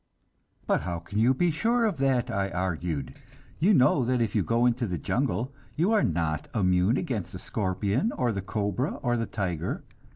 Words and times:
"But 0.65 0.81
how 0.81 0.97
can 0.97 1.19
you 1.19 1.31
be 1.31 1.51
sure 1.51 1.85
of 1.85 1.97
that?" 1.97 2.31
I 2.31 2.49
argued. 2.49 3.13
"You 3.59 3.71
know 3.75 4.03
that 4.03 4.19
if 4.19 4.33
you 4.33 4.41
go 4.41 4.65
into 4.65 4.87
the 4.87 4.97
jungle, 4.97 5.53
you 5.75 5.91
are 5.91 6.01
not 6.03 6.47
immune 6.55 6.97
against 6.97 7.33
the 7.33 7.37
scorpion 7.37 8.11
or 8.13 8.31
the 8.31 8.41
cobra 8.41 8.95
or 9.03 9.15
the 9.15 9.27
tiger. 9.27 9.83